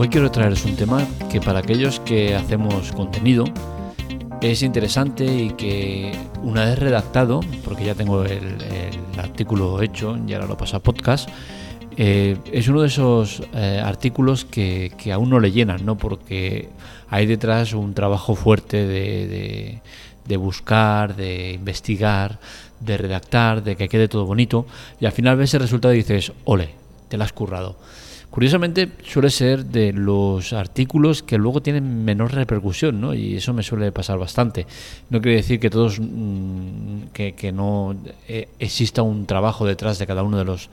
[0.00, 3.46] Hoy quiero traeros un tema que para aquellos que hacemos contenido
[4.40, 8.58] es interesante y que una vez redactado, porque ya tengo el,
[9.18, 11.28] artículo hecho y ahora lo paso a podcast,
[11.96, 15.98] eh, es uno de esos eh, artículos que, aún no le llenan, ¿no?
[15.98, 16.68] porque
[17.08, 19.80] hay detrás un trabajo fuerte de,
[20.24, 22.38] de buscar, de investigar,
[22.78, 24.64] de redactar, de que quede todo bonito,
[25.00, 26.70] y al final ves el resultado y dices, ole,
[27.08, 27.74] te la has currado.
[28.30, 33.14] Curiosamente suele ser de los artículos que luego tienen menor repercusión, ¿no?
[33.14, 34.66] Y eso me suele pasar bastante.
[35.08, 37.96] No quiere decir que todos mm, que, no
[38.28, 40.68] eh, exista un trabajo detrás de cada uno de los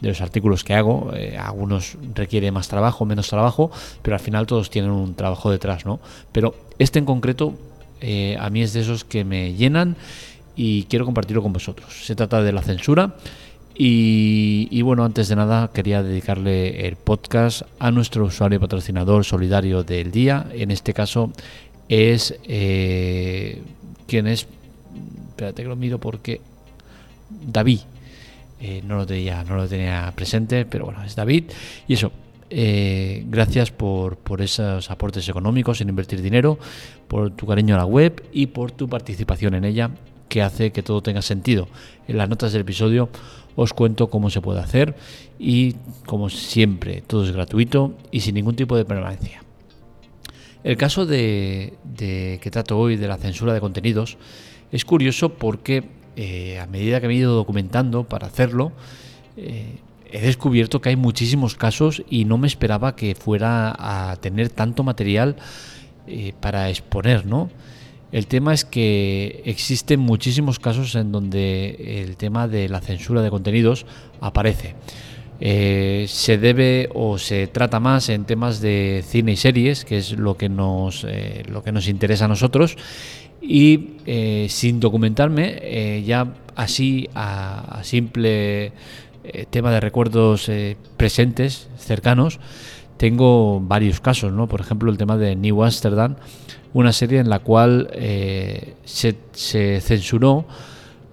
[0.00, 1.12] de los artículos que hago.
[1.14, 3.70] Eh, algunos requiere más trabajo, menos trabajo,
[4.02, 6.00] pero al final todos tienen un trabajo detrás, ¿no?
[6.32, 7.54] Pero este en concreto
[8.00, 9.96] eh, a mí es de esos que me llenan
[10.56, 12.04] y quiero compartirlo con vosotros.
[12.04, 13.14] Se trata de la censura
[13.82, 20.10] y, bueno, antes de nada quería dedicarle el podcast a nuestro usuario patrocinador solidario del
[20.10, 20.46] día.
[20.52, 21.32] En este caso
[21.88, 23.62] es eh,
[24.06, 24.46] quien es,
[25.30, 26.42] espérate que lo miro porque
[27.30, 27.80] David.
[28.60, 31.44] Eh, no, lo tenía, no lo tenía presente, pero bueno, es David.
[31.88, 32.12] Y eso,
[32.50, 36.58] eh, gracias por, por, esos aportes económicos en invertir dinero,
[37.08, 39.90] por tu cariño a la web y por tu participación en ella,
[40.28, 41.66] que hace que todo tenga sentido.
[42.06, 43.08] En las notas del episodio
[43.60, 44.96] os cuento cómo se puede hacer
[45.38, 49.42] y como siempre todo es gratuito y sin ningún tipo de permanencia.
[50.64, 54.16] El caso de, que trato hoy de la censura de contenidos
[54.72, 55.84] es curioso porque
[56.16, 58.72] eh, a medida que me he ido documentando para hacerlo,
[59.36, 59.76] eh,
[60.10, 64.84] he descubierto que hay muchísimos casos y no me esperaba que fuera a tener tanto
[64.84, 65.36] material
[66.06, 67.50] eh, para exponer, ¿no?
[68.12, 73.30] El tema es que existen muchísimos casos en donde el tema de la censura de
[73.30, 73.86] contenidos
[74.20, 74.74] aparece.
[75.42, 80.12] Eh, se debe o se trata más en temas de cine y series, que es
[80.12, 82.76] lo que nos, eh, lo que nos interesa a nosotros.
[83.40, 88.72] Y eh, sin documentarme, ya así a, simple
[89.48, 90.50] tema de recuerdos
[90.98, 92.38] presentes, cercanos,
[93.00, 94.46] tengo varios casos, ¿no?
[94.46, 96.16] Por ejemplo, el tema de New Amsterdam,
[96.74, 99.16] una serie en la cual eh, se,
[99.80, 100.44] censuró,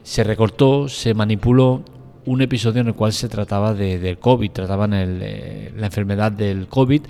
[0.03, 1.83] se recortó, se manipuló
[2.25, 6.67] un episodio en el cual se trataba de, del COVID, trataban eh, la enfermedad del
[6.67, 7.03] COVID,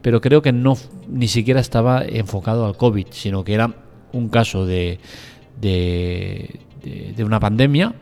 [0.00, 0.78] pero creo que no
[1.10, 3.74] ni siquiera estaba enfocado al COVID, sino que era
[4.14, 4.98] un caso de,
[5.60, 6.58] de,
[7.22, 7.92] una pandemia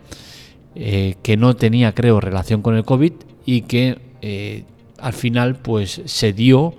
[0.77, 3.15] eh, que no tenía, creo, relación con el COVID
[3.45, 4.61] y que
[5.01, 6.75] al final pues se dio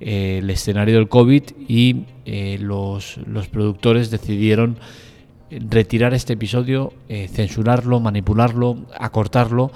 [0.00, 4.76] eh, el escenario del COVID y eh, los, los, productores decidieron
[5.50, 9.72] retirar este episodio, eh, censurarlo, manipularlo, acortarlo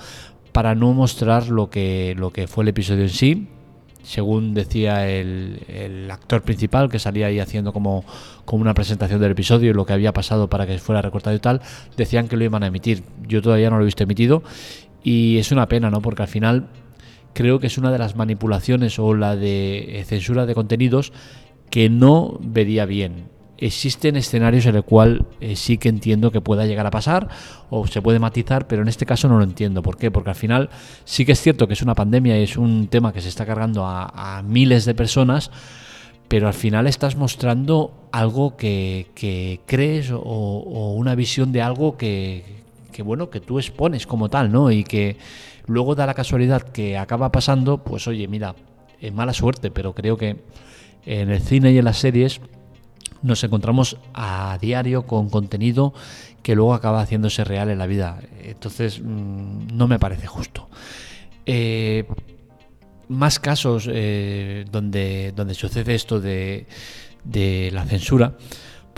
[0.52, 3.48] para no mostrar lo que, lo que fue el episodio en sí.
[4.04, 8.04] Según decía el, el actor principal que salía ahí haciendo como,
[8.44, 11.38] como una presentación del episodio y lo que había pasado para que fuera recortado y
[11.38, 11.62] tal,
[11.96, 13.02] decían que lo iban a emitir.
[13.26, 14.42] Yo todavía no lo he visto emitido
[15.02, 16.00] y es una pena, ¿no?
[16.00, 16.68] Porque al final
[17.32, 21.12] creo que es una de las manipulaciones o la de eh, censura de contenidos
[21.70, 23.30] que no vería bien.
[23.58, 27.28] Existen escenarios en el cual eh, sí que entiendo que pueda llegar a pasar
[27.70, 29.82] o se puede matizar, pero en este caso no lo entiendo.
[29.82, 30.10] ¿Por qué?
[30.10, 30.68] Porque al final
[31.04, 33.46] sí que es cierto que es una pandemia y es un tema que se está
[33.46, 35.50] cargando a, miles de personas,
[36.26, 42.61] pero al final estás mostrando algo que, crees o, o, una visión de algo que,
[42.92, 44.70] que, bueno, que tú expones como tal, ¿no?
[44.70, 45.16] Y que
[45.66, 48.54] Luego da la casualidad que acaba pasando, pues oye, mira,
[49.00, 50.36] es mala suerte, pero creo que
[51.06, 52.40] en el cine y en las series
[53.22, 55.94] nos encontramos a diario con contenido
[56.42, 58.20] que luego acaba haciéndose real en la vida.
[58.42, 60.68] Entonces, mm, no me parece justo.
[61.46, 62.04] Eh,
[63.08, 66.66] más casos eh, donde, donde sucede esto de,
[67.24, 68.36] de la censura.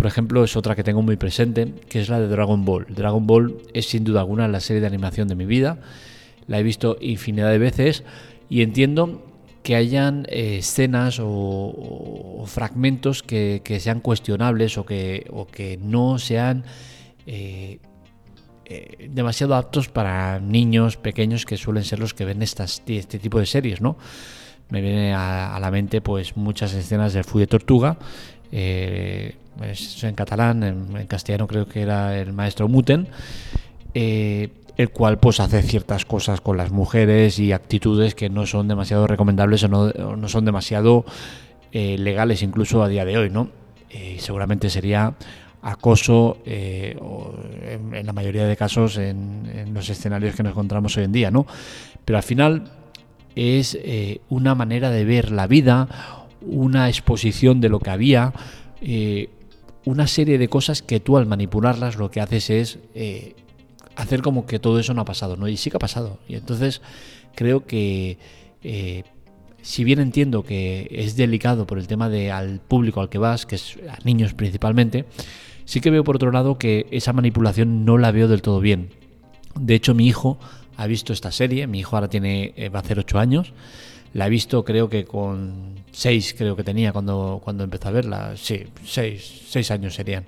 [0.04, 2.84] Por ejemplo, es otra que tengo muy presente, que es la de Dragon Ball.
[2.91, 5.78] Dragon Ball es sin duda alguna la serie de animación de mi vida
[6.47, 8.04] la he visto infinidad de veces
[8.51, 9.24] y entiendo
[9.62, 16.65] que hayan eh, escenas o, fragmentos que, sean cuestionables o que, no sean
[17.27, 17.78] eh,
[18.66, 23.47] eh, demasiado aptos para niños pequeños que suelen ser los que ven este tipo de
[23.47, 23.97] series, ¿no?
[24.68, 27.41] Me viene a, la mente pues muchas escenas del Fui
[28.54, 33.09] de Tortuga, en catalán, en, castellano creo que era el maestro Muten,
[34.77, 39.06] el cual pues hace ciertas cosas con las mujeres y actitudes que no son demasiado
[39.06, 41.04] recomendables o no, son demasiado
[41.72, 43.48] eh, legales incluso a día de hoy, ¿no?
[43.91, 45.15] Eh, seguramente sería
[45.62, 46.98] acoso eh,
[47.92, 51.47] en, la mayoría de casos en, los escenarios que nos encontramos hoy en día, ¿no?
[52.04, 52.65] Pero al final
[53.36, 53.78] es
[54.28, 55.89] una manera de ver la vida,
[56.46, 58.32] una exposición de lo que había,
[59.84, 62.78] una serie de cosas que tú al manipularlas lo que haces es
[63.96, 65.48] hacer como que todo eso no ha pasado, ¿no?
[65.48, 66.18] Y sí que ha pasado.
[66.28, 66.82] Y entonces
[67.34, 68.18] creo que
[68.62, 69.04] eh,
[69.62, 73.46] si bien entiendo que es delicado por el tema de al público al que vas,
[73.46, 75.04] que es a niños principalmente,
[75.64, 78.91] sí que veo por otro lado que esa manipulación no la veo del todo bien.
[79.58, 80.38] De hecho, mi hijo
[80.76, 83.52] ha visto esta serie, mi hijo ahora tiene, eh, va a hacer 8 años,
[84.15, 88.34] la ha visto creo que con 6 creo que tenía cuando, cuando empezó a verla,
[88.37, 90.25] sí, 6, 6 años serían.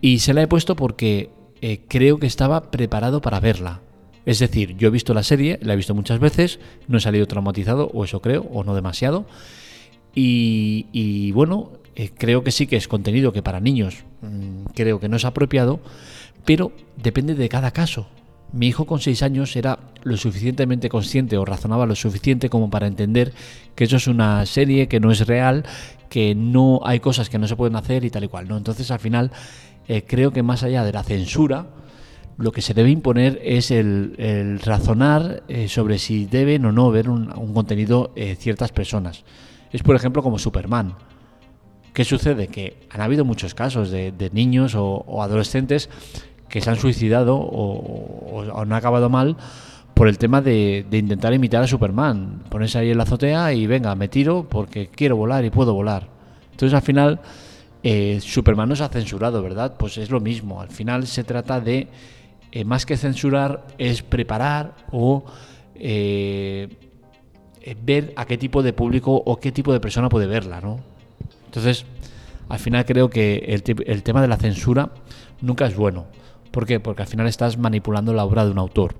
[0.00, 3.80] Y se la he puesto porque eh, creo que estaba preparado para verla.
[4.26, 7.26] Es decir, yo he visto la serie, la he visto muchas veces, no he salido
[7.26, 9.26] traumatizado, o eso creo, o no demasiado.
[10.14, 15.08] Y, bueno, eh, creo que sí que es contenido que para niños mm, creo que
[15.08, 15.80] no es apropiado,
[16.44, 18.08] pero depende de cada caso.
[18.52, 22.86] Mi hijo con 6 años era lo suficientemente consciente o razonaba lo suficiente como para
[22.86, 23.32] entender
[23.74, 25.64] que eso es una serie que no es real,
[26.08, 28.48] que no hay cosas que no se pueden hacer y tal y cual.
[28.48, 28.56] ¿no?
[28.56, 29.30] Entonces al final
[29.86, 31.66] eh, creo que más allá de la censura,
[32.38, 37.10] lo que se debe imponer es el, razonar eh, sobre si deben o no ver
[37.10, 39.24] un, contenido eh, ciertas personas.
[39.72, 40.94] Es por ejemplo como Superman.
[41.92, 42.46] ¿Qué sucede?
[42.46, 45.90] Que han habido muchos casos de, niños o, adolescentes
[46.48, 49.36] que se han suicidado o, han acabado mal
[49.94, 52.44] por el tema de, de, intentar imitar a Superman.
[52.48, 56.08] Ponerse ahí en la azotea y venga, me tiro porque quiero volar y puedo volar.
[56.52, 57.20] Entonces al final
[57.82, 59.76] eh, Superman no se ha censurado, ¿verdad?
[59.78, 60.60] Pues es lo mismo.
[60.60, 61.88] Al final se trata de,
[62.52, 65.24] eh, más que censurar, es preparar o
[65.74, 66.68] eh,
[67.82, 70.80] ver a qué tipo de público o qué tipo de persona puede verla, ¿no?
[71.46, 71.84] Entonces,
[72.48, 74.90] al final creo que el, el tema de la censura
[75.40, 76.06] nunca es bueno.
[76.50, 76.80] ¿Por qué?
[76.80, 78.94] Porque al final estás manipulando la obra de un autor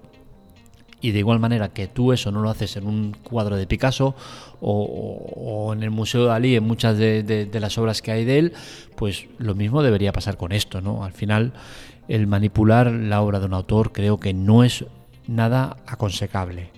[1.00, 4.14] y de igual manera que tú eso no lo haces en un cuadro de Picasso
[4.60, 8.52] o, en el Museo de Dalí, en muchas de, las obras que hay de él,
[8.96, 11.04] pues lo mismo debería pasar con esto, ¿no?
[11.04, 11.52] Al final,
[12.08, 14.84] el manipular la obra de un autor creo que no es
[15.26, 16.70] nada aconsejable.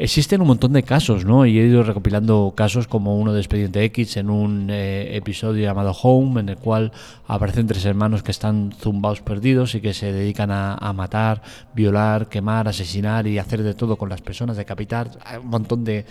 [0.00, 1.44] Existen un montón de casos, ¿no?
[1.44, 5.90] Y he ido recopilando casos como uno de Expediente X en un eh, episodio llamado
[5.90, 6.92] Home, en el cual
[7.26, 11.42] aparecen tres hermanos que están zumbados perdidos y que se dedican a, matar,
[11.74, 15.10] violar, quemar, asesinar y hacer de todo con las personas, decapitar,
[15.42, 16.04] un montón de,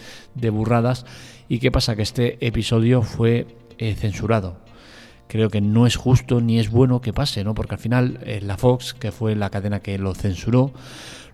[0.52, 1.06] burradas.
[1.48, 1.96] ¿Y qué pasa?
[1.96, 3.48] Que este episodio fue
[3.78, 4.68] eh, censurado
[5.30, 7.54] creo que no es justo ni es bueno que pase, ¿no?
[7.54, 10.72] Porque al final eh, la Fox, que fue la cadena que lo censuró,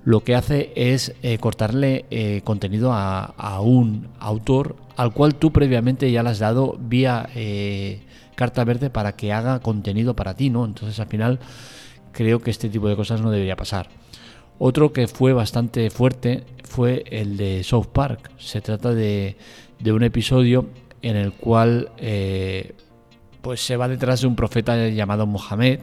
[0.06, 6.12] lo que hace es eh, cortarle eh, contenido a, un autor al cual tú previamente
[6.12, 8.02] ya le has dado vía eh,
[8.36, 10.66] carta verde para que haga contenido para ti, ¿no?
[10.66, 11.40] Entonces al final
[12.12, 13.90] creo que este tipo de cosas no debería pasar.
[14.60, 18.32] Otro que fue bastante fuerte fue el de South Park.
[18.38, 19.38] Se trata de,
[19.80, 20.68] de un episodio
[21.02, 21.90] en el cual
[23.42, 25.80] pues se va detrás de un profeta llamado Mohamed.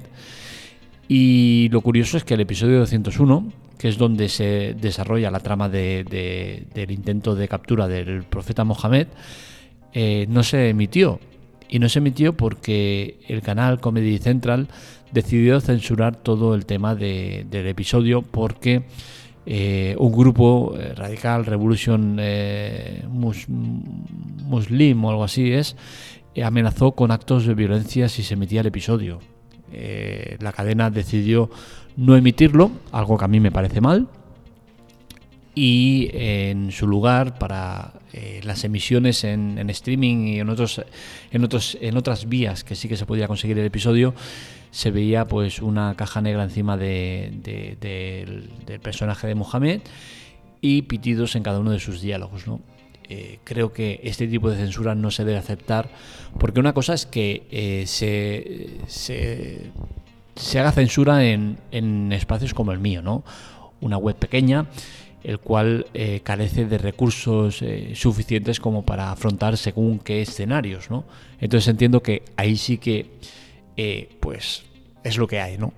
[1.12, 5.70] Y lo curioso es que el episodio 201 que es donde se desarrolla la trama
[5.70, 9.06] de, del intento de captura del profeta Mohammed,
[9.94, 11.18] eh, no se emitió.
[11.66, 14.68] Y no se emitió porque el canal Comedy Central
[15.12, 18.82] decidió censurar todo el tema del episodio porque
[19.46, 22.20] eh, un grupo eh, radical, Revolution
[24.44, 25.74] Muslim o algo así es,
[26.44, 29.20] amenazó con actos de violencia si se emitía el episodio.
[29.72, 31.50] La cadena decidió
[31.96, 34.08] no emitirlo, algo que a mí me parece mal,
[35.54, 40.82] y en su lugar para eh, las emisiones en, streaming y en otros
[41.30, 44.14] en otros en otras vías que sí que se podía conseguir el episodio
[44.70, 49.80] se veía pues una caja negra encima de, del, personaje de Mohamed
[50.60, 52.60] y pitidos en cada uno de sus diálogos ¿no?
[53.12, 55.88] Eh, creo que este tipo de censura no se debe aceptar
[56.38, 59.72] porque una cosa es que eh, se, se
[60.36, 63.24] se haga censura en, espacios como el mío, ¿no?
[63.80, 64.66] Una web pequeña,
[65.24, 67.64] el cual eh, carece de recursos
[67.94, 71.04] suficientes como para afrontar según qué escenarios, ¿no?
[71.40, 73.10] Entonces entiendo que ahí sí que,
[74.20, 74.62] pues,
[75.02, 75.72] es lo que hay, ¿no?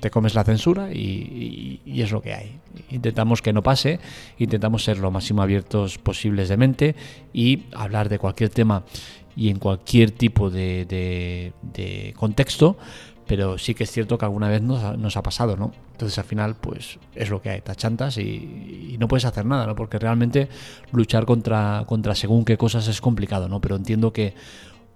[0.00, 2.58] Te comes la censura y, es lo que hay.
[2.90, 4.00] Intentamos que no pase,
[4.38, 6.94] intentamos ser lo máximo abiertos posibles de mente
[7.32, 8.84] y hablar de cualquier tema
[9.34, 11.52] y en cualquier tipo de
[12.16, 12.76] contexto,
[13.26, 15.72] pero sí que es cierto que alguna vez nos ha, nos ha pasado, ¿no?
[15.92, 19.66] Entonces al final, pues es lo que hay, tachantas y, y no puedes hacer nada,
[19.66, 19.74] ¿no?
[19.74, 20.48] Porque realmente
[20.92, 23.60] luchar contra, contra según qué cosas es complicado, ¿no?
[23.60, 24.34] Pero entiendo que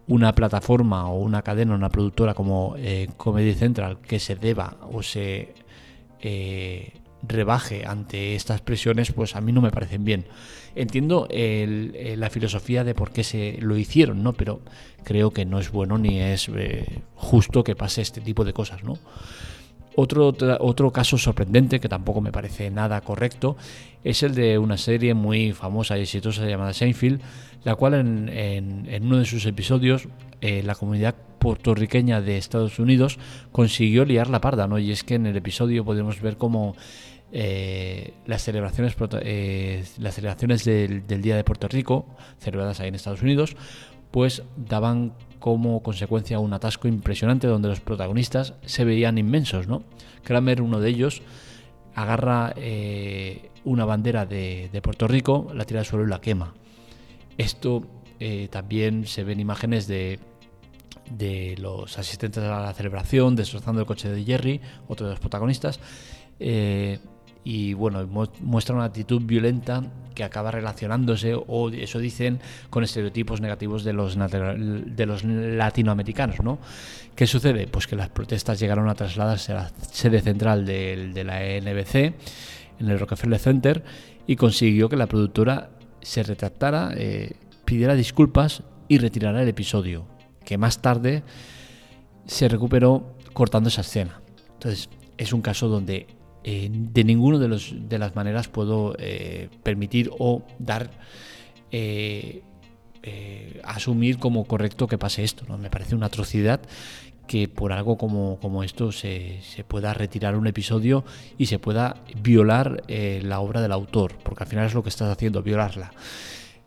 [0.09, 5.03] una plataforma o una cadena, una productora como eh, Comedy Central que se deba o
[5.03, 5.55] se
[6.21, 10.27] eh, rebaje ante estas presiones, pues a mí no me parecen bien.
[10.75, 14.35] Entiendo la filosofía de por qué se lo hicieron, ¿no?
[14.35, 14.61] Pero
[15.05, 16.85] creo que no es bueno ni es eh,
[17.15, 18.99] justo que pase este tipo de cosas, ¿no?
[19.99, 23.57] Otro, otro caso sorprendente, que tampoco me parece nada correcto,
[24.05, 27.21] es el de una serie muy famosa y exitosa llamada Seinfeld,
[27.65, 30.07] la cual en, uno de sus episodios
[30.43, 33.19] eh, la comunidad puertorriqueña de Estados Unidos
[33.53, 34.79] consiguió liar la parda, ¿no?
[34.79, 36.77] Y es que en el episodio podemos ver cómo
[37.33, 42.07] eh, las celebraciones, eh, las celebraciones del, del, Día de Puerto Rico,
[42.39, 43.57] celebradas ahí en Estados Unidos,
[44.11, 45.15] pues daban
[45.47, 49.85] como consecuencia un atasco impresionante donde los protagonistas se veían inmensos, ¿no?
[50.25, 51.23] Kramer, uno de ellos,
[51.95, 56.53] agarra eh, una bandera de, Puerto Rico, la tira al suelo y la quema.
[57.39, 57.85] Esto
[58.19, 60.19] eh, también se ven imágenes de,
[61.59, 65.79] los asistentes a la celebración destrozando el coche de Jerry, otro de los protagonistas.
[66.41, 66.99] Eh,
[67.49, 68.05] y bueno,
[68.41, 69.85] muestra una actitud violenta
[70.17, 76.59] que acaba relacionándose, o eso dicen, con estereotipos negativos de los, de los latinoamericanos, ¿no?
[77.15, 77.69] ¿Qué sucede?
[77.69, 81.95] Pues que las protestas llegaron a trasladarse a la sede central de, la NBC,
[82.81, 83.85] en el Rockefeller Center,
[84.27, 85.71] y consiguió que la productora
[86.03, 90.09] se retractara, eh, pidiera disculpas y retirara el episodio,
[90.45, 91.23] que más tarde
[92.25, 94.21] se recuperó cortando esa escena.
[94.55, 96.16] Entonces, es un caso donde
[96.49, 100.93] eh, de ninguna de, los, de las maneras puedo eh, permitir o dar
[101.73, 102.41] eh,
[103.65, 105.45] asumir como correcto que pase esto.
[105.49, 105.59] ¿no?
[105.59, 106.61] Me parece una atrocidad
[107.27, 111.05] que por algo como, como esto se, se, pueda retirar un episodio
[111.37, 115.11] y se pueda violar la obra del autor, porque al final es lo que estás
[115.11, 115.91] haciendo, violarla.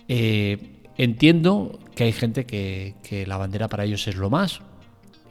[0.10, 4.60] entiendo que hay gente que, que la bandera para ellos es lo más,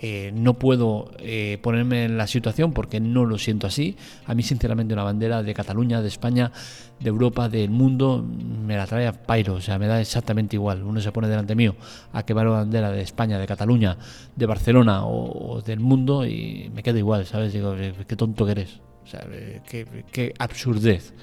[0.01, 3.97] eh, no puedo eh, ponerme en la situación porque no lo siento así.
[4.27, 6.53] A mí, sinceramente, una bandera de Cataluña, de España,
[7.01, 8.25] de Europa, del mundo,
[8.67, 9.55] me la trae a pairo.
[9.55, 10.83] O sea, me da exactamente igual.
[10.83, 11.75] Uno se pone delante mío
[12.13, 13.97] a quemar una bandera de España, de Cataluña,
[14.37, 17.53] de Barcelona o, del mundo y me queda igual, ¿sabes?
[17.53, 18.81] Digo, eh, qué tonto que eres.
[19.05, 19.27] O sea,
[19.67, 21.15] qué, qué absurdez.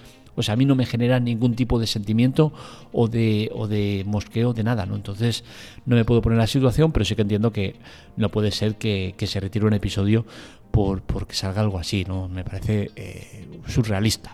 [0.44, 2.54] Sea, a mí no me genera ningún tipo de sentimiento
[2.92, 4.96] o de, o de mosqueo, de nada, ¿no?
[4.96, 5.44] Entonces
[5.86, 7.76] no me puedo poner en la situación, pero sí que entiendo que
[8.18, 10.26] no puede ser que, se retire un episodio
[10.72, 12.28] por porque salga algo así, ¿no?
[12.28, 14.32] Me parece eh, surrealista.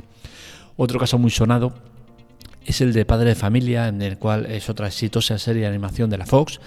[0.76, 1.74] Otro caso muy sonado
[2.66, 6.10] es el de Padre de Familia, en el cual es otra exitosa serie de animación
[6.10, 6.60] de la Fox,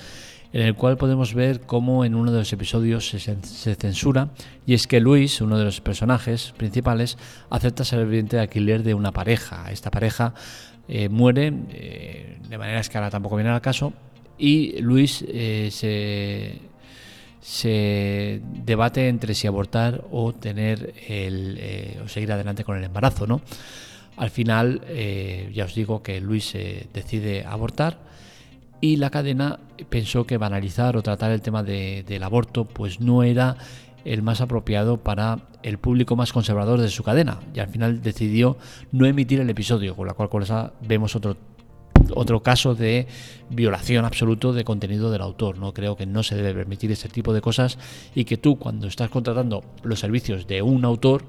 [0.55, 4.29] en el cual podemos ver cómo en uno de los episodios se, censura,
[4.65, 7.19] y es que Luis, uno de los personajes principales,
[7.51, 9.73] acepta ser el de alquiler de una pareja.
[9.73, 10.33] Esta pareja
[10.87, 13.95] eh, muere, eh, de manera que ahora tampoco viene al caso,
[14.39, 16.61] y Luis eh, se,
[17.41, 23.41] se debate entre si abortar o tener el, o seguir adelante con el embarazo, ¿no?
[24.17, 24.83] Al final,
[25.53, 26.53] ya os digo que Luis
[26.93, 28.14] decide abortar
[28.81, 33.57] y la cadena pensó que banalizar o tratar el tema del aborto pues no era
[34.05, 38.59] el más apropiado para el público más conservador de su cadena y al final decidió
[38.93, 41.37] no emitir el episodio, con la cual cosa vemos otro
[42.15, 43.07] otro caso de
[43.49, 45.59] violación absoluto de contenido del autor.
[45.59, 47.79] No creo que no se debe permitir ese tipo de cosas
[48.15, 51.25] y que tú cuando estás contratando los servicios de un autor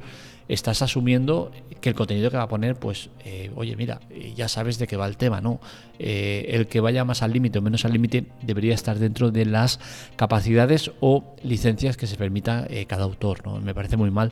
[0.47, 4.47] estás asumiendo que el contenido que va a poner, pues, eh, oye, mira, eh, ya
[4.47, 5.59] sabes de qué va el tema, ¿no?
[5.97, 9.45] Eh, el que vaya más al límite o menos al límite debería estar dentro de
[9.45, 9.79] las
[10.15, 13.59] capacidades o licencias que se permita cada autor, ¿no?
[13.59, 14.31] Me parece muy mal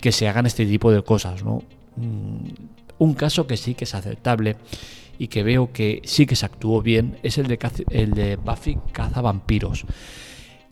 [0.00, 1.62] que se hagan este tipo de cosas, ¿no?
[1.96, 2.48] Mm,
[2.98, 4.56] un caso que sí que es aceptable
[5.18, 7.58] y que veo que sí que se actuó bien es el de,
[7.90, 9.84] el de Buffy caza vampiros.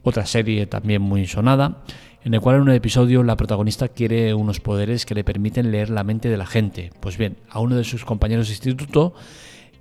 [0.02, 1.82] Otra serie también muy sonada
[2.24, 5.90] en el cual en un episodio la protagonista quiere unos poderes que le permiten leer
[5.90, 6.90] la mente de la gente.
[7.00, 9.14] Pues bien, a uno de sus compañeros de instituto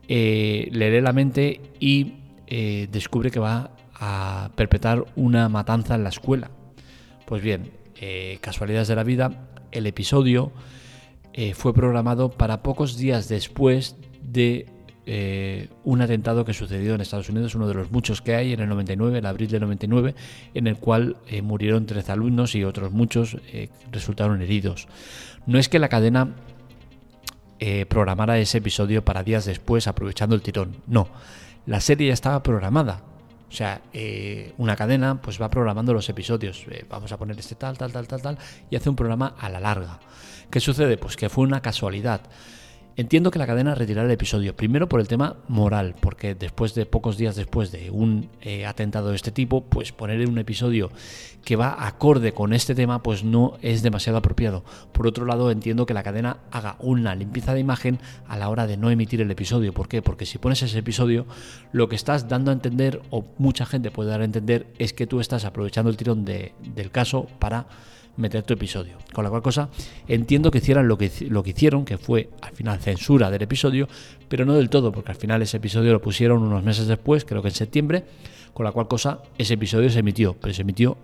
[0.08, 2.14] eh, le lee la mente y
[2.48, 6.52] eh, descubre que va a perpetrar una matanza en la escuela.
[7.26, 10.52] Pues bien, eh, casualidades de la vida, el episodio
[11.54, 14.66] fue programado para pocos días después de
[15.10, 18.60] eh, un atentado que sucedió en Estados Unidos, uno de los muchos que hay en
[18.60, 20.14] el 99, en abril del 99,
[20.54, 24.90] en el cual eh, murieron 13 alumnos y otros muchos eh, resultaron heridos.
[25.46, 26.36] No es que la cadena
[27.88, 31.08] programara ese episodio para días después, aprovechando el tirón, no,
[31.66, 33.02] la serie ya estaba programada.
[33.50, 33.82] O sea,
[34.58, 36.66] una cadena pues va programando los episodios.
[36.90, 38.38] vamos a poner este tal, tal, tal, tal, tal,
[38.70, 40.00] y hace un programa a la larga.
[40.52, 40.98] ¿Qué sucede?
[40.98, 42.22] Pues que fue una casualidad
[42.98, 46.88] Entiendo que la cadena retirara el episodio, primero por el tema moral, porque después de
[46.88, 50.90] pocos días después de un eh, atentado de este tipo, pues poner un episodio
[51.46, 54.64] que va acorde con este tema, pues no es demasiado apropiado.
[54.94, 58.66] Por otro lado, entiendo que la cadena haga una limpieza de imagen a la hora
[58.66, 59.74] de no emitir el episodio.
[59.74, 60.02] ¿Por qué?
[60.02, 61.28] Porque si pones ese episodio,
[61.72, 65.06] lo que estás dando a entender, o mucha gente puede dar a entender, es que
[65.06, 67.68] tú estás aprovechando el tirón de, del caso para
[68.18, 68.98] meter tu episodio.
[69.14, 69.70] Con la cual cosa
[70.08, 73.88] entiendo que hicieran lo que, lo que hicieron, que fue al final censura del episodio,
[74.28, 77.42] pero no del todo, porque al final ese episodio lo pusieron unos meses después, creo
[77.42, 78.04] que en septiembre,
[78.54, 80.98] con la cual cosa ese episodio se emitió, pero se emitió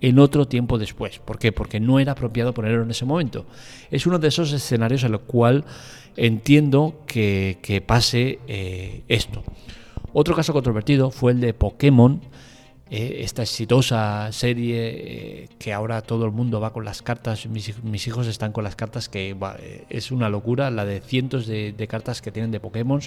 [0.00, 1.18] en otro tiempo después.
[1.18, 1.52] ¿Por qué?
[1.52, 3.46] Porque no era apropiado ponerlo en ese momento.
[3.90, 5.64] Es uno de esos escenarios en los cual
[6.16, 9.42] entiendo que, pase eh, esto.
[10.12, 12.20] Otro caso controvertido fue el de Pokémon,
[12.88, 18.06] eh, esta exitosa serie eh, que ahora todo el mundo va con las cartas, mis,
[18.06, 22.22] hijos están con las cartas, que eh, es una locura, la de cientos de, cartas
[22.22, 23.00] que tienen de Pokémon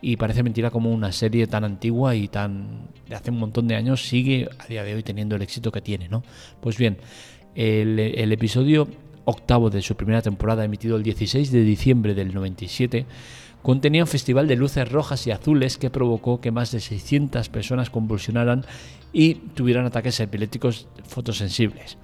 [0.00, 3.74] y parece mentira como una serie tan antigua y tan de hace un montón de
[3.74, 6.22] años sigue a día de hoy teniendo el éxito que tiene, ¿no?
[6.60, 6.98] Pues bien,
[7.56, 8.86] el, el episodio
[9.24, 13.06] octavo de su primera temporada emitido el 16 de diciembre del 97
[13.62, 17.90] contenía un festival de luces rojas y azules que provocó que más de 600 personas
[17.90, 18.64] convulsionaran
[19.12, 21.98] y tuvieran ataques epilépticos fotosensibles.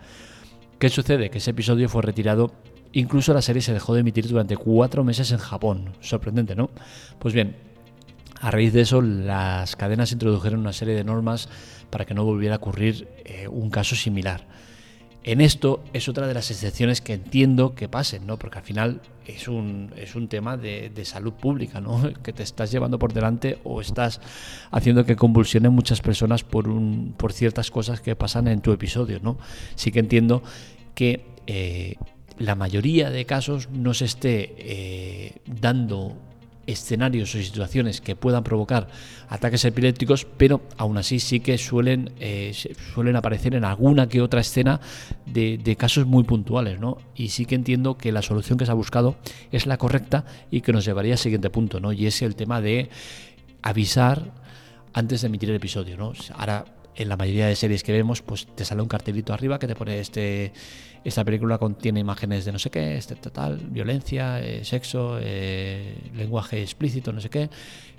[0.79, 1.31] ¿Qué sucede?
[1.31, 2.53] Que ese episodio fue retirado,
[2.93, 5.95] incluso la serie se dejó de emitir durante cuatro meses en Japón.
[6.01, 6.71] Sorprendente, ¿no?
[7.19, 7.57] Pues bien,
[8.41, 11.49] a raíz de eso las cadenas introdujeron una serie de normas
[11.91, 14.47] para que no volviera a ocurrir eh, un caso similar.
[15.27, 18.39] En esto es otra de las excepciones que entiendo que pasen, ¿no?
[18.39, 22.01] Porque al final es un, es un tema de, salud pública, ¿no?
[22.23, 24.21] Que te estás llevando por delante o estás
[24.71, 29.19] haciendo que convulsionen muchas personas por, un, por ciertas cosas que pasan en tu episodio,
[29.21, 29.37] ¿no?
[29.75, 30.45] Sí que entiendo
[30.95, 31.97] que eh,
[32.39, 36.17] la mayoría de casos no se esté eh, dando
[36.67, 38.89] escenarios o situaciones que puedan provocar
[39.29, 42.53] ataques epilépticos, pero aún así sí que suelen, eh,
[42.95, 44.81] suelen aparecer en alguna que otra escena
[45.27, 46.99] de, casos muy puntuales, ¿no?
[47.15, 49.17] Y sí que entiendo que la solución que se ha buscado
[49.53, 51.93] es la correcta y que nos llevaría al siguiente punto, ¿no?
[51.93, 52.89] Y es el tema de
[53.63, 54.33] avisar
[54.93, 56.13] antes de emitir el episodio, ¿no?
[56.35, 56.65] Ahora
[56.97, 59.75] en la mayoría de series que vemos, pues te sale un cartelito arriba que te
[59.75, 60.53] pone este
[61.07, 66.61] esta película contiene imágenes de no sé qué, este total, violencia, eh, sexo, eh, lenguaje
[66.61, 67.49] explícito, no sé qué,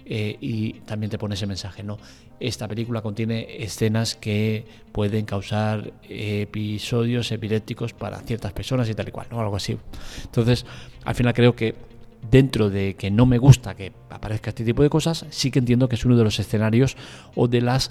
[0.05, 1.99] eh, y también te pone ese mensaje, ¿no?
[2.37, 9.11] Esta película contiene escenas que pueden causar episodios epilépticos para ciertas personas y tal y
[9.11, 9.39] cual, ¿no?
[9.39, 9.77] Algo así.
[10.25, 10.65] Entonces,
[11.05, 11.75] al final creo que
[12.29, 15.87] dentro de que no me gusta que aparezca este tipo de cosas, sí que entiendo
[15.87, 16.97] que es uno de los escenarios
[17.35, 17.89] o de las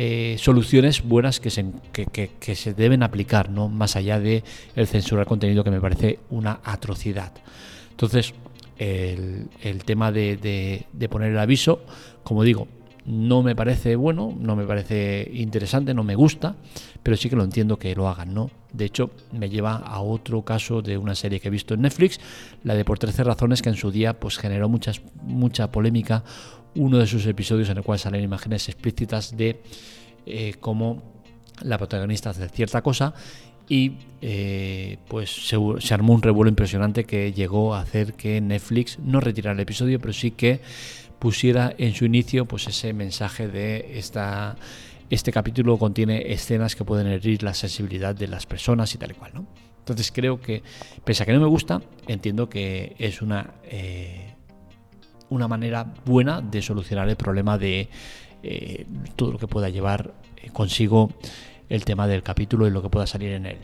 [0.00, 3.68] eh, soluciones buenas que se, que, se, deben aplicar, ¿no?
[3.68, 4.44] más allá de
[4.76, 7.32] el censurar contenido que me parece una atrocidad.
[7.90, 8.32] Entonces,
[8.78, 9.48] el,
[9.84, 11.82] tema de, poner el aviso,
[12.22, 12.68] como digo,
[13.06, 16.54] no me parece bueno, no me parece interesante, no me gusta,
[17.02, 18.52] pero sí que lo entiendo que lo hagan, ¿no?
[18.72, 22.20] De hecho, me lleva a otro caso de una serie que he visto en Netflix,
[22.62, 26.22] la de Por 13 razones, que en su día pues generó muchas, mucha polémica
[26.74, 29.60] uno de sus episodios en el cual salen imágenes explícitas de
[30.26, 31.02] eh, cómo
[31.62, 33.14] la protagonista hace cierta cosa
[33.68, 39.20] y eh, pues se, armó un revuelo impresionante que llegó a hacer que Netflix no
[39.20, 40.60] retirara el episodio, pero sí que
[41.18, 44.56] pusiera en su inicio pues ese mensaje de esta
[45.10, 49.14] este capítulo contiene escenas que pueden herir la sensibilidad de las personas y tal y
[49.14, 49.46] cual, ¿no?
[49.78, 50.62] Entonces creo que,
[51.02, 54.34] pese a que no me gusta, entiendo que es una eh,
[55.30, 57.88] una manera buena de solucionar el problema de
[58.42, 58.86] eh,
[59.16, 61.10] todo lo que pueda llevar eh, consigo
[61.68, 63.58] el tema del capítulo y lo que pueda salir en él.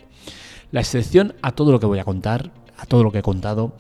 [0.71, 3.77] La excepción a todo lo que voy a contar, a todo lo que he contado,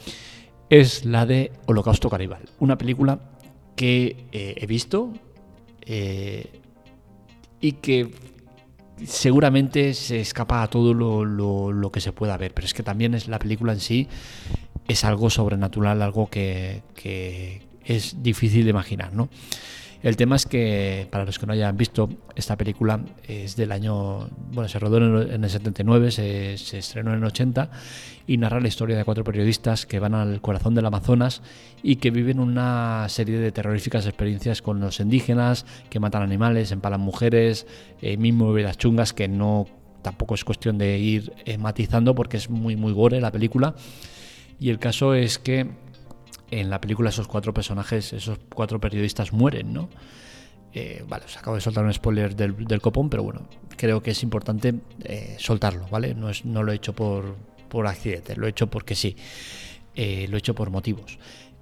[0.70, 3.20] es la de Holocausto Caribal, una película
[3.76, 5.12] que eh, he visto
[7.60, 8.10] y que
[9.04, 13.28] seguramente se escapa a todo lo, que se pueda ver, pero es que también es
[13.28, 14.08] la película en sí
[14.88, 16.82] es algo sobrenatural, algo que,
[17.84, 19.28] es difícil de imaginar, ¿no?
[20.04, 24.28] El tema es que, para los que no hayan visto, esta película es del año.
[24.52, 27.70] Bueno, se rodó en el 79, se, se, estrenó en el 80
[28.26, 31.40] y narra la historia de cuatro periodistas que van al corazón del Amazonas
[31.82, 37.00] y que viven una serie de terroríficas experiencias con los indígenas, que matan animales, empalan
[37.00, 37.66] mujeres,
[38.02, 39.66] eh, mismo vidas chungas que no.
[40.02, 43.74] Tampoco es cuestión de ir eh, matizando porque es muy, muy gore la película.
[44.60, 45.82] Y el caso es que
[46.50, 49.88] en la película esos cuatro personajes, esos cuatro periodistas mueren, ¿no?
[50.76, 53.42] Eh, vale, os acabo de soltar un spoiler del, copón, pero bueno,
[53.76, 56.14] creo que es importante eh, soltarlo, ¿vale?
[56.14, 57.36] No, es, no lo he hecho por,
[57.68, 59.16] por accidente, lo he hecho porque sí,
[59.94, 61.18] eh, lo he hecho por motivos.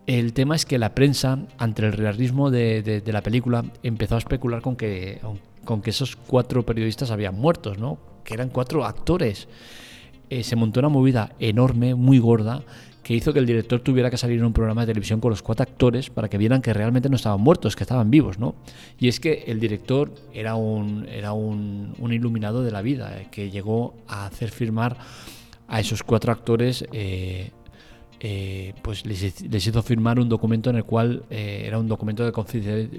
[0.07, 4.62] El tema es que la prensa, ante el realismo de, la película, empezó a especular
[4.62, 5.21] con que,
[5.64, 7.99] con que esos cuatro periodistas habían muertos, ¿no?
[8.25, 9.47] Que eran cuatro actores.
[10.40, 12.62] Se montó una movida enorme, muy gorda,
[13.02, 15.42] que hizo que el director tuviera que salir en un programa de televisión con los
[15.42, 18.54] cuatro actores para que vieran que realmente no estaban muertos, que estaban vivos, ¿no?
[18.98, 23.50] Y es que el director era un, era un, iluminado de la vida, eh, que
[23.50, 24.96] llegó a hacer firmar
[25.66, 27.50] a esos cuatro actores eh,
[28.20, 32.30] eh, pues les, hizo firmar un documento en el cual era un documento de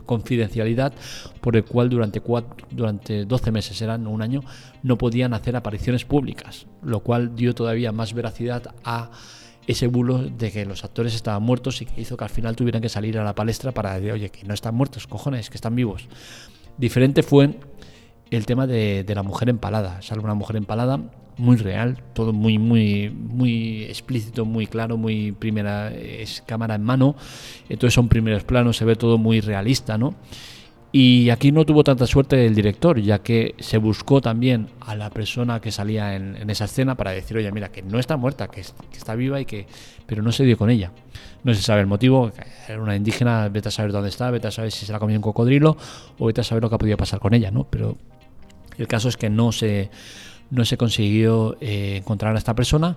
[0.04, 0.94] confidencialidad
[1.40, 4.42] por el cual durante, cuatro, durante 12 meses, eran un año,
[4.82, 9.12] no podían hacer apariciones públicas, lo cual dio todavía más veracidad a
[9.68, 12.82] ese bulo de que los actores estaban muertos y que hizo que al final tuvieran
[12.82, 15.76] que salir a la palestra para decir, oye, que no están muertos, cojones, que están
[15.76, 16.08] vivos.
[16.78, 17.58] Diferente fue
[18.30, 20.02] el tema de, la mujer empalada.
[20.02, 21.00] Sale una mujer empalada
[21.38, 25.92] muy real, todo muy, muy, muy explícito, muy claro, muy primera,
[26.46, 27.16] cámara en mano,
[27.70, 30.14] entonces son primeros planos, se ve todo muy realista, ¿no?
[30.96, 35.10] Y aquí no tuvo tanta suerte el director, ya que se buscó también a la
[35.10, 38.62] persona que salía en, esa escena para decir, oye, mira, que no está muerta, que,
[38.62, 39.66] está viva y que...
[40.06, 40.92] Pero no se dio con ella.
[41.44, 42.32] No se sabe el motivo,
[42.68, 45.16] era una indígena, vete a saber dónde está, vete a saber si se la comió
[45.16, 45.76] un cocodrilo
[46.20, 47.64] o vete a saber lo que ha podido pasar con ella, ¿no?
[47.64, 47.98] Pero
[48.78, 49.90] el caso es que no se
[50.52, 52.96] no se consiguió eh, encontrar a esta persona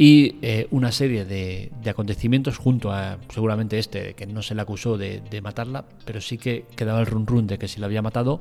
[0.00, 4.96] y eh, una serie de, acontecimientos junto a seguramente este, que no se le acusó
[4.96, 8.40] de, matarla, pero sí que quedaba el run run de que si la había matado,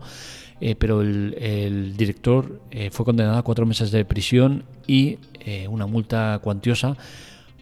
[0.61, 5.17] eh, pero el, director fue condenado a cuatro meses de prisión y
[5.67, 6.95] una multa cuantiosa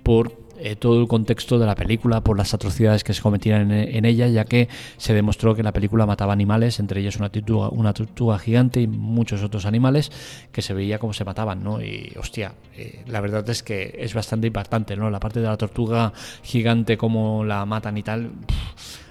[0.04, 4.06] por eh, todo el contexto de la película por las atrocidades que se cometían en,
[4.06, 4.67] ella, ya que
[4.98, 8.88] se demostró que la película mataba animales, entre ellos una tortuga, una tortuga gigante y
[8.88, 10.12] muchos otros animales,
[10.52, 11.82] que se veía cómo se mataban, ¿no?
[11.82, 15.10] Y hostia, eh, la verdad es que es bastante impactante, ¿no?
[15.10, 18.32] La parte de la tortuga gigante, cómo la matan y tal,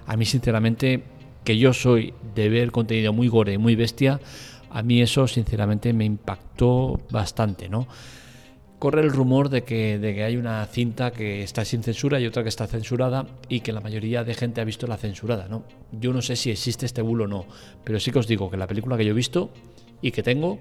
[0.07, 1.03] a mí sinceramente,
[1.45, 4.21] que yo soy de ver contenido muy gore, muy bestia,
[4.71, 7.87] a mí eso sinceramente me impactó bastante, ¿no?
[8.79, 12.49] Corre el rumor de que, hay una cinta que está sin censura y otra que
[12.49, 15.49] está censurada y que la mayoría de gente ha visto la censurada.
[15.49, 15.65] ¿no?
[15.93, 17.47] Yo no sé si existe este bulo o no,
[17.85, 19.51] pero sí que os digo que la película que yo he visto
[20.03, 20.59] y que tengo,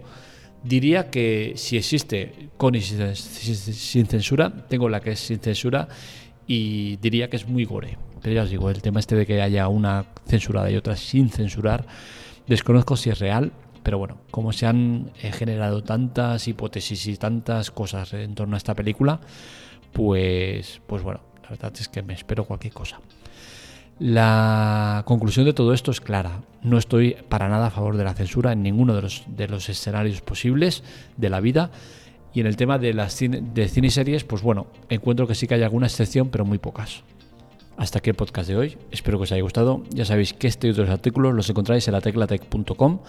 [0.63, 5.87] diría que si existe con y sin, censura, tengo la que es sin censura
[6.47, 7.97] y diría que es muy gore.
[8.21, 11.29] Pero ya os digo, el tema este de que haya una censurada y otra sin
[11.29, 11.85] censurar,
[12.47, 13.51] desconozco si es real
[13.85, 18.57] pero bueno, como se han eh, generado tantas hipótesis y tantas cosas en torno a
[18.57, 19.19] esta película,
[19.93, 22.99] pues, pues bueno, la verdad es que me espero cualquier cosa.
[23.99, 26.41] La conclusión de todo esto es clara.
[26.63, 29.69] No estoy para nada a favor de la censura en ninguno de los, de los
[29.69, 30.83] escenarios posibles
[31.15, 31.69] de la vida.
[32.33, 35.53] Y en el tema de las de cine series, pues bueno, encuentro que sí que
[35.53, 37.03] hay alguna excepción, pero muy pocas.
[37.77, 38.77] Hasta aquí el podcast de hoy.
[38.91, 39.83] Espero que os haya gustado.
[39.89, 42.99] Ya sabéis que este y otros artículos los encontráis en la teclatec.com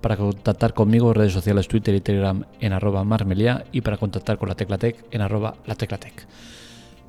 [0.00, 4.38] para contactar conmigo en redes sociales Twitter y Telegram en arroba marmelia y para contactar
[4.38, 6.26] con la Teclatec en arroba la Teclatec.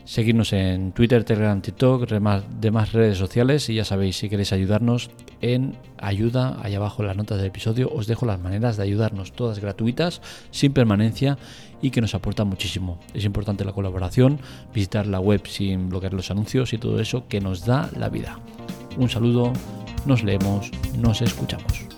[0.05, 5.09] Seguirnos en Twitter, Telegram, TikTok, demás, redes sociales y ya sabéis, si queréis ayudarnos
[5.41, 9.31] en ayuda, ahí abajo en las notas del episodio os dejo las maneras de ayudarnos,
[9.33, 11.37] todas gratuitas, sin permanencia
[11.81, 12.99] y que nos aportan muchísimo.
[13.13, 14.39] Es importante la colaboración,
[14.73, 18.39] visitar la web sin bloquear los anuncios y todo eso que nos da la vida.
[18.97, 19.53] Un saludo,
[20.05, 21.90] nos leemos, nos escuchamos.